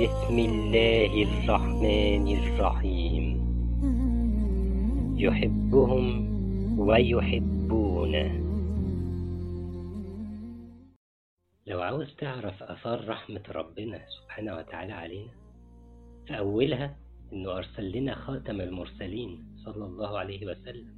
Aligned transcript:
بسم 0.00 0.38
الله 0.38 1.12
الرحمن 1.22 2.26
الرحيم. 2.38 3.24
يحبهم 5.18 6.06
ويحبونه. 6.78 8.30
لو 11.66 11.80
عاوز 11.80 12.14
تعرف 12.16 12.62
أثار 12.62 13.08
رحمة 13.08 13.42
ربنا 13.50 14.00
سبحانه 14.08 14.56
وتعالى 14.56 14.92
علينا 14.92 15.32
فأولها 16.28 16.96
إنه 17.32 17.56
أرسل 17.56 17.92
لنا 17.92 18.14
خاتم 18.14 18.60
المرسلين 18.60 19.44
صلى 19.56 19.84
الله 19.84 20.18
عليه 20.18 20.46
وسلم 20.46 20.94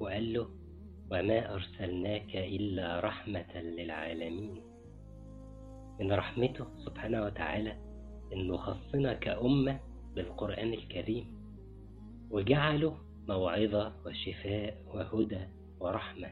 وقال 0.00 0.32
له 0.32 0.48
وما 1.10 1.54
أرسلناك 1.54 2.36
إلا 2.36 3.00
رحمة 3.00 3.52
للعالمين. 3.54 4.62
من 6.00 6.12
رحمته 6.12 6.66
سبحانه 6.78 7.22
وتعالى 7.22 7.87
إنه 8.32 8.56
خصنا 8.56 9.12
كأمة 9.12 9.80
بالقرآن 10.14 10.72
الكريم 10.72 11.26
وجعله 12.30 12.96
موعظة 13.28 13.92
وشفاء 14.06 14.76
وهدى 14.94 15.40
ورحمة. 15.80 16.30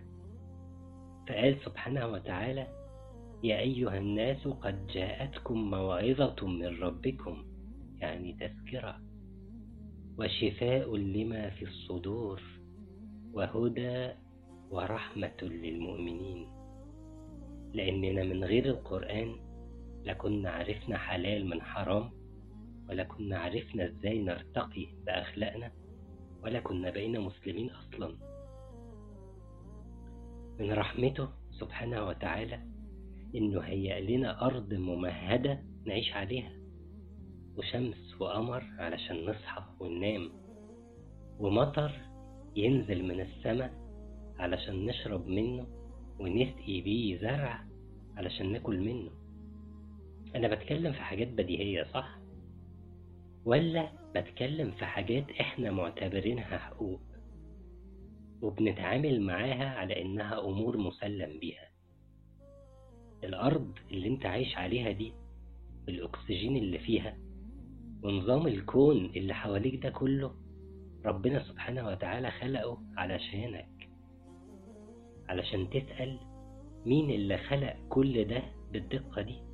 فقال 1.28 1.56
سبحانه 1.64 2.06
وتعالى 2.06 2.66
يا 3.42 3.59
أيها 3.59 3.98
الناس 3.98 4.48
قد 4.48 4.86
جاءتكم 4.86 5.70
موعظة 5.70 6.46
من 6.46 6.82
ربكم 6.82 7.45
يعني 8.00 8.33
تذكرة 8.33 9.00
وشفاء 10.19 10.97
لما 10.97 11.50
في 11.50 11.64
الصدور 11.64 12.42
وهدى 13.33 14.10
ورحمة 14.70 15.42
للمؤمنين. 15.42 16.47
لأننا 17.74 18.22
من 18.24 18.44
غير 18.44 18.64
القرآن 18.66 19.45
لكنا 20.06 20.51
عرفنا 20.51 20.98
حلال 20.98 21.46
من 21.46 21.62
حرام 21.62 22.10
ولا 22.89 23.05
كنا 23.05 23.39
عرفنا 23.39 23.84
إزاي 23.86 24.22
نرتقي 24.22 24.86
بأخلاقنا 25.06 25.72
ولا 26.42 26.61
كنا 26.61 26.91
بقينا 26.91 27.19
مسلمين 27.20 27.70
أصلا. 27.70 28.16
من 30.61 30.72
رحمته 30.72 31.28
سبحانه 31.50 32.06
وتعالى 32.06 32.61
إنه 33.34 33.61
هيأ 33.61 34.00
لنا 34.00 34.47
أرض 34.47 34.75
ممهدة 34.75 35.62
نعيش 35.86 36.12
عليها 36.12 36.53
وشمس 37.56 38.20
وقمر 38.20 38.62
علشان 38.78 39.27
نصحى 39.31 39.62
وننام 39.81 40.31
ومطر 41.38 41.92
ينزل 42.56 43.03
من 43.09 43.20
السماء 43.20 43.75
علشان 44.38 44.86
نشرب 44.86 45.27
منه 45.27 45.66
ونسقي 46.20 46.81
بيه 46.81 47.19
زرع 47.19 47.64
علشان 48.16 48.53
ناكل 48.53 48.81
منه. 48.81 49.11
أنا 50.37 50.48
بتكلم 50.55 50.92
في 50.92 51.01
حاجات 51.01 51.29
بديهية 51.29 51.84
صح؟ 51.95 52.19
ولا 53.45 53.92
بتكلم 54.17 54.70
في 54.70 54.87
حاجات 54.87 55.31
إحنا 55.31 55.70
معتبرينها 55.70 56.59
حقوق 56.59 57.01
وبنتعامل 58.43 59.20
معاها 59.20 59.69
على 59.69 60.03
إنها 60.03 60.41
أمور 60.45 60.77
مسلم 60.77 61.39
بيها؟ 61.41 61.69
الأرض 63.25 63.75
اللي 63.91 64.09
أنت 64.09 64.27
عايش 64.27 64.56
عليها 64.56 64.91
دي 64.91 65.12
بالأكسجين 65.87 66.56
اللي 66.56 66.78
فيها 66.78 67.19
ونظام 68.03 68.47
الكون 68.47 69.05
اللي 69.05 69.34
حواليك 69.34 69.83
ده 69.83 69.91
كله 69.91 70.34
ربنا 71.05 71.43
سبحانه 71.43 71.87
وتعالى 71.89 72.31
خلقه 72.31 72.83
علشانك. 72.97 73.89
علشان 75.28 75.71
تسأل 75.71 76.19
مين 76.87 77.11
اللي 77.11 77.39
خلق 77.39 77.77
كل 77.89 78.25
ده 78.25 78.43
بالدقة 78.73 79.23
دي؟ 79.23 79.45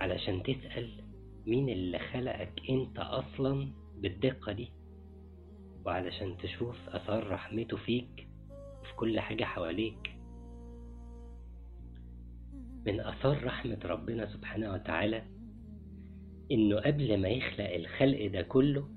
علشان 0.00 0.42
تسأل 0.42 1.04
مين 1.46 1.68
اللي 1.68 1.98
خلقك 1.98 2.60
انت 2.70 2.98
أصلا 2.98 3.72
بالدقة 3.96 4.52
دي. 4.52 4.72
وعلشان 5.86 6.36
تشوف 6.36 6.88
اثار 6.88 7.30
رحمته 7.30 7.76
فيك 7.76 8.28
وفي 8.82 8.94
كل 8.96 9.20
حاجة 9.20 9.44
حواليك. 9.44 10.10
من 12.86 13.00
اثار 13.00 13.44
رحمة 13.44 13.78
ربنا 13.84 14.26
سبحانه 14.32 14.72
وتعالى 14.72 15.22
انه 16.52 16.76
قبل 16.80 17.20
ما 17.20 17.28
يخلق 17.28 17.74
الخلق 17.74 18.26
ده 18.26 18.42
كله 18.42 18.88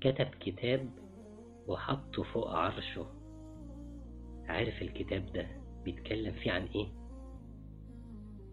كتب 0.00 0.26
كتاب 0.40 0.90
وحطه 1.66 2.22
فوق 2.22 2.50
عرشه. 2.50 3.06
عارف 4.46 4.82
الكتاب 4.82 5.32
ده 5.32 5.46
بيتكلم 5.84 6.32
فيه 6.34 6.52
عن 6.52 6.62
إيه؟ 6.66 6.99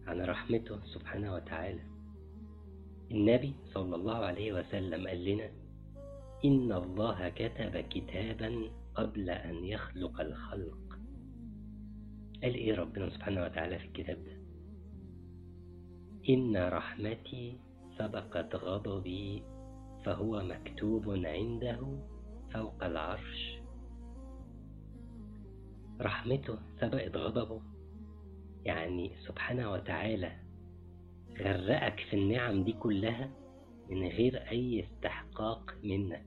عن 0.08 0.22
رحمته 0.22 0.80
سبحانه 0.86 1.34
وتعالى. 1.34 1.82
النبي 3.12 3.54
صلى 3.74 3.96
الله 3.96 4.16
عليه 4.16 4.54
وسلم 4.54 5.08
قال 5.08 5.26
لنا 5.26 5.50
إن 6.46 6.72
الله 6.72 7.30
كتب 7.30 7.78
كتابا 7.78 8.72
قبل 8.96 9.30
أن 9.30 9.56
يخلق 9.66 10.22
الخلق. 10.22 11.00
قال 12.44 12.54
إيه 12.56 12.76
ربنا 12.76 13.10
سبحانه 13.10 13.44
وتعالى 13.44 13.80
في 13.80 13.86
الكتاب 13.86 14.18
ده؟ 14.24 14.38
إن 16.30 16.58
رحمتي 16.58 17.60
سبقت 17.98 18.56
غضبي 18.56 19.44
فهو 20.06 20.44
مكتوب 20.44 21.10
عنده 21.10 21.80
فوق 22.54 22.84
العرش. 22.84 23.60
رحمته 26.02 26.58
سبقت 26.80 27.18
غضبه 27.18 27.62
يعني 28.66 29.12
سبحانه 29.28 29.72
وتعالى 29.72 30.32
غرقك 31.40 32.00
في 32.10 32.16
النعم 32.16 32.64
دي 32.64 32.74
كلها 32.74 33.30
من 33.90 34.08
غير 34.08 34.38
أي 34.38 34.84
استحقاق 34.84 35.76
منك. 35.84 36.26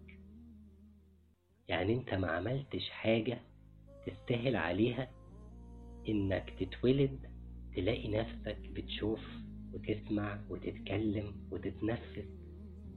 يعني 1.69 1.95
أنت 1.95 2.15
ما 2.15 2.31
عملتش 2.31 2.91
حاجة 2.91 3.39
تستاهل 4.07 4.57
عليها 4.57 5.11
إنك 6.09 6.55
تتولد 6.61 7.19
تلاقي 7.77 8.09
نفسك 8.09 8.59
بتشوف 8.75 9.21
وتسمع 9.75 10.41
وتتكلم 10.51 11.35
وتتنفس 11.51 12.29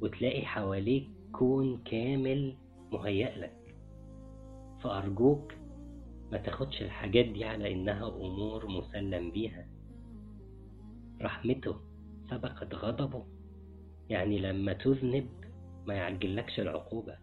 وتلاقي 0.01 0.45
حواليك 0.45 1.09
كون 1.31 1.77
كامل 1.77 2.57
مهيأ 2.91 3.37
لك. 3.37 3.75
فأرجوك 4.83 5.53
ما 6.33 6.39
تاخدش 6.39 6.81
الحاجات 6.81 7.25
دي 7.25 7.45
على 7.45 7.73
إنها 7.73 8.07
أمور 8.07 8.67
مسلم 8.67 9.31
بيها. 9.31 9.67
رحمته 11.21 11.75
سبقت 12.29 12.75
غضبه. 12.75 13.25
يعني 14.09 14.39
لما 14.39 14.73
تذنب 14.73 15.29
ما 15.87 15.93
يعجلكش 15.93 16.59
العقوبة. 16.59 17.17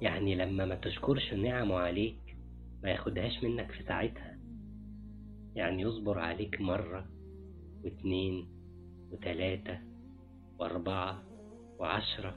يعني 0.00 0.34
لما 0.34 0.64
ما 0.64 0.74
تشكرش 0.74 1.34
نعمه 1.34 1.74
عليك 1.74 2.36
ما 2.82 2.90
ياخدهاش 2.90 3.44
منك 3.44 3.72
في 3.72 3.82
ساعتها. 3.82 4.38
يعني 5.54 5.82
يصبر 5.82 6.18
عليك 6.18 6.60
مرة 6.60 7.06
واتنين 7.84 8.48
وتلاتة 9.12 9.78
وأربعة 10.58 11.22
وعشرة. 11.78 12.34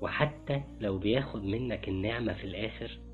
وحتى 0.00 0.62
لو 0.80 0.98
بياخد 0.98 1.42
منك 1.42 1.88
النعمة 1.88 2.32
في 2.32 2.44
الآخر 2.44 3.07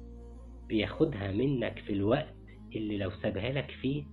بياخدها 0.68 1.32
منك 1.32 1.78
في 1.78 1.92
الوقت 1.92 2.34
اللي 2.76 2.98
لو 2.98 3.10
سابها 3.10 3.52
لك 3.52 3.70
فيه 3.70 4.04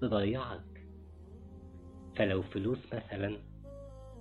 تضيعك. 0.00 0.86
فلو 2.16 2.42
فلوس 2.42 2.78
مثلا 2.92 3.38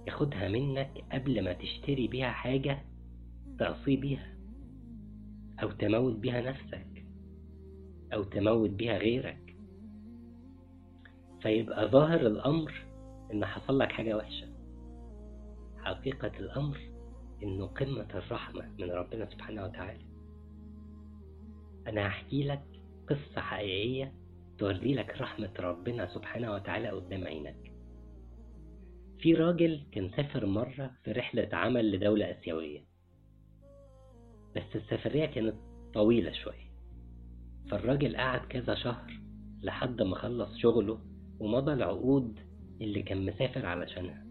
ياخدها 0.07 0.47
منك 0.47 1.03
قبل 1.11 1.43
ما 1.43 1.53
تشتري 1.53 2.07
بيها 2.07 2.29
حاجة 2.31 2.81
تعصي 3.59 3.95
بيها 3.95 4.37
أو 5.63 5.71
تموت 5.71 6.15
بيها 6.15 6.41
نفسك 6.41 7.05
أو 8.13 8.23
تموت 8.23 8.69
بيها 8.69 8.97
غيرك. 8.97 9.55
فيبقى 11.41 11.87
ظاهر 11.87 12.19
الأمر 12.19 12.73
إن 13.33 13.45
حصل 13.45 13.79
لك 13.79 13.91
حاجة 13.91 14.17
وحشة. 14.17 14.47
حقيقة 15.77 16.31
الأمر 16.39 16.79
إنه 17.43 17.65
قمة 17.65 18.07
الرحمة 18.15 18.69
من 18.79 18.91
ربنا 18.91 19.25
سبحانه 19.25 19.63
وتعالى. 19.63 20.10
أنا 21.87 22.07
هحكي 22.07 22.43
لك 22.43 22.63
قصة 23.09 23.41
حقيقية 23.41 24.13
توري 24.57 24.93
لك 24.93 25.21
رحمة 25.21 25.51
ربنا 25.59 26.07
سبحانه 26.07 26.53
وتعالى 26.53 26.89
قدام 26.89 27.23
عينك. 27.23 27.71
في 29.19 29.33
راجل 29.33 29.83
كان 29.91 30.09
سافر 30.09 30.45
مرة 30.45 30.91
في 31.03 31.11
رحلة 31.11 31.49
عمل 31.53 31.91
لدولة 31.91 32.31
آسيوية. 32.31 32.83
بس 34.55 34.75
السفرية 34.75 35.25
كانت 35.25 35.55
طويلة 35.93 36.31
شوية. 36.31 36.71
فالراجل 37.71 38.17
قعد 38.17 38.39
كذا 38.39 38.75
شهر 38.75 39.21
لحد 39.63 40.01
ما 40.01 40.15
خلص 40.15 40.57
شغله 40.57 40.99
ومضى 41.39 41.73
العقود 41.73 42.39
اللي 42.81 43.01
كان 43.03 43.25
مسافر 43.25 43.65
علشانها. 43.65 44.25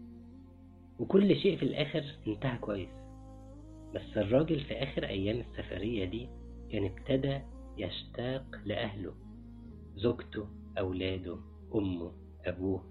وكل 0.99 1.35
شيء 1.35 1.57
في 1.57 1.63
الآخر 1.63 2.03
انتهى 2.27 2.57
كويس. 2.57 2.89
بس 3.95 4.17
الراجل 4.17 4.59
في 4.59 4.73
آخر 4.73 5.03
أيام 5.05 5.39
السفرية 5.39 6.05
دي 6.05 6.29
كان 6.71 6.85
ابتدى 6.85 7.39
يشتاق 7.77 8.45
لأهله 8.65 9.13
زوجته 9.95 10.47
أولاده 10.79 11.37
أمه 11.75 12.11
أبوه. 12.45 12.83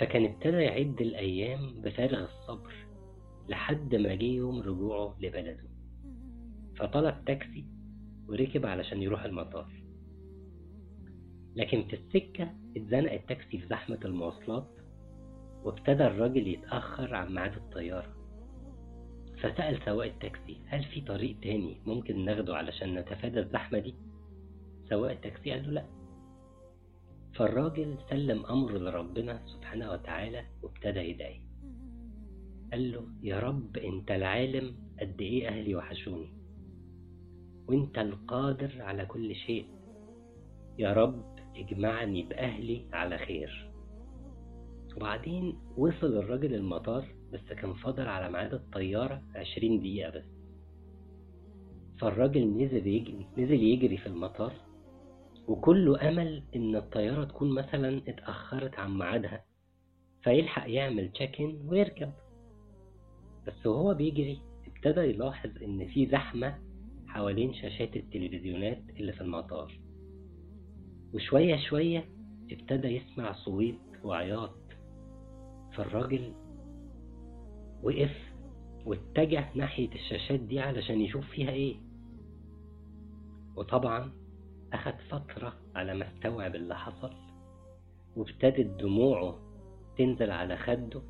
فكان 0.00 0.24
ابتدى 0.24 0.56
يعد 0.56 1.00
الأيام 1.00 1.80
بفارغ 1.80 2.24
الصبر 2.24 2.74
لحد 3.48 3.94
ما 3.94 4.14
جه 4.14 4.24
يوم 4.24 4.60
رجوعه 4.60 5.16
لبلده. 5.20 5.68
فطلب 6.76 7.24
تاكسي 7.24 7.64
وركب 8.28 8.66
علشان 8.66 9.02
يروح 9.02 9.24
المطار. 9.24 9.72
لكن 11.56 11.82
في 11.82 11.96
السكة 11.96 12.54
اتزنق 12.76 13.12
التاكسي 13.12 13.58
في 13.58 13.66
زحمة 13.66 13.98
المواصلات 14.04 14.70
وابتدى 15.64 16.06
الراجل 16.06 16.48
يتأخر 16.48 17.14
عن 17.14 17.34
ميعاد 17.34 17.56
الطيارة. 17.56 18.23
فسأل 19.36 19.84
سواق 19.84 20.06
التاكسي 20.06 20.60
هل 20.66 20.84
في 20.84 21.00
طريق 21.00 21.36
تاني 21.42 21.80
ممكن 21.86 22.24
ناخده 22.24 22.56
علشان 22.56 22.94
نتفادى 22.94 23.40
الزحمة 23.40 23.78
دي؟ 23.78 23.94
سواق 24.88 25.10
التاكسي 25.10 25.50
قال 25.50 25.62
له 25.66 25.70
لأ. 25.70 25.86
فالراجل 27.34 27.96
سلم 28.10 28.46
أمره 28.46 28.78
لربنا 28.78 29.42
سبحانه 29.46 29.92
وتعالى 29.92 30.44
وابتدى 30.62 31.00
يدعي. 31.00 31.40
قال 32.72 32.92
له 32.92 33.06
يا 33.22 33.40
رب 33.40 33.76
أنت 33.76 34.10
العالم 34.10 34.74
قد 35.00 35.20
إيه 35.20 35.48
أهلي 35.48 35.74
وحشوني؟ 35.74 36.28
وأنت 37.68 37.98
القادر 37.98 38.82
على 38.82 39.06
كل 39.06 39.34
شيء. 39.34 39.66
يا 40.78 40.92
رب 40.92 41.24
اجمعني 41.56 42.22
بأهلي 42.22 42.86
على 42.92 43.18
خير. 43.18 43.70
وبعدين 44.96 45.58
وصل 45.76 46.16
الراجل 46.18 46.54
المطار 46.54 47.04
بس 47.34 47.52
كان 47.52 47.72
فاضل 47.74 48.08
على 48.08 48.30
ميعاد 48.32 48.54
الطيارة 48.54 49.22
عشرين 49.34 49.80
دقيقة 49.80 50.10
بس. 50.10 50.24
فالراجل 52.00 52.46
نزل 52.46 52.86
يجري 52.86 53.26
نزل 53.38 53.62
يجري 53.62 53.96
في 53.96 54.06
المطار 54.06 54.52
وكله 55.48 56.08
أمل 56.08 56.42
إن 56.56 56.76
الطيارة 56.76 57.24
تكون 57.24 57.54
مثلا 57.54 58.02
اتأخرت 58.08 58.78
عن 58.78 58.98
ميعادها 58.98 59.44
فيلحق 60.22 60.70
يعمل 60.70 61.12
تشيك 61.12 61.56
ويركب. 61.66 62.12
بس 63.46 63.66
وهو 63.66 63.94
بيجري 63.94 64.38
ابتدى 64.66 65.00
يلاحظ 65.00 65.50
إن 65.62 65.86
في 65.86 66.06
زحمة 66.06 66.58
حوالين 67.06 67.54
شاشات 67.54 67.96
التلفزيونات 67.96 68.82
اللي 68.96 69.12
في 69.12 69.20
المطار. 69.20 69.80
وشوية 71.14 71.56
شوية 71.56 72.04
ابتدى 72.52 72.88
يسمع 72.88 73.32
صويت 73.32 73.78
وعياط. 74.04 74.56
فالراجل 75.76 76.32
وقف 77.84 78.32
واتجه 78.86 79.48
ناحية 79.54 79.88
الشاشات 79.94 80.40
دي 80.40 80.60
علشان 80.60 81.00
يشوف 81.00 81.30
فيها 81.30 81.50
إيه. 81.50 81.76
وطبعا 83.56 84.12
أخد 84.72 84.94
فترة 85.10 85.52
على 85.74 85.94
ما 85.94 86.06
استوعب 86.08 86.54
اللي 86.54 86.76
حصل 86.76 87.10
وابتدت 88.16 88.80
دموعه 88.82 89.38
تنزل 89.98 90.30
على 90.30 90.56
خده 90.56 91.02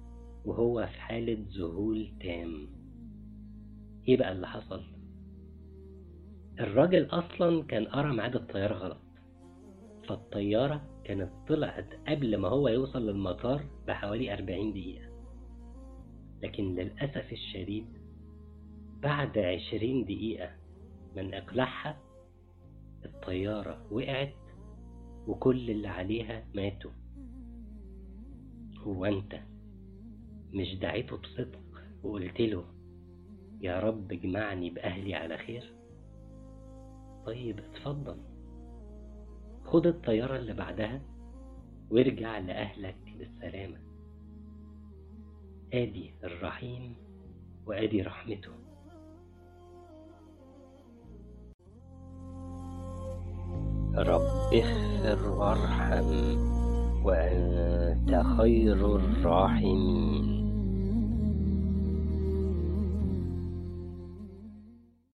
وهو 0.44 0.86
في 0.86 1.00
حالة 1.00 1.46
ذهول 1.58 2.12
تام. 2.20 2.68
إيه 4.08 4.16
بقى 4.16 4.32
اللي 4.32 4.46
حصل؟ 4.48 4.82
الراجل 6.60 7.04
أصلا 7.04 7.62
كان 7.62 7.84
قرأ 7.84 8.12
ميعاد 8.12 8.36
الطيارة 8.36 8.74
غلط 8.74 9.00
فالطيارة 10.08 10.82
كانت 11.04 11.30
طلعت 11.48 11.88
قبل 12.08 12.36
ما 12.36 12.48
هو 12.48 12.68
يوصل 12.68 13.06
للمطار 13.06 13.64
بحوالي 13.86 14.34
أربعين 14.34 14.70
دقيقة. 14.70 15.13
لكن 16.42 16.74
للأسف 16.74 17.32
الشديد 17.32 17.86
بعد 19.02 19.38
عشرين 19.38 20.04
دقيقة 20.04 20.50
من 21.16 21.34
إقلاعها 21.34 21.98
الطيارة 23.04 23.86
وقعت 23.92 24.34
وكل 25.26 25.70
اللي 25.70 25.88
عليها 25.88 26.44
ماتوا. 26.54 26.90
هو 28.78 29.04
أنت 29.04 29.40
مش 30.52 30.74
دعيته 30.74 31.16
بصدق 31.16 31.60
وقلت 32.02 32.40
له 32.40 32.64
يا 33.60 33.80
رب 33.80 34.12
اجمعني 34.12 34.70
بأهلي 34.70 35.14
على 35.14 35.38
خير. 35.38 35.74
طيب 37.26 37.58
اتفضل. 37.58 38.16
خد 39.64 39.86
الطيارة 39.86 40.36
اللي 40.36 40.52
بعدها 40.54 41.02
وارجع 41.90 42.38
لأهلك 42.38 42.96
بالسلامة. 43.18 43.78
آدي 45.74 46.14
الرحيم 46.24 46.94
وآدي 47.66 48.02
رحمته. 48.02 48.50
رب 53.94 54.54
اغفر 54.54 55.28
وارحم 55.28 56.10
وأنت 57.04 58.22
خير 58.38 58.96
الراحمين. 58.96 60.33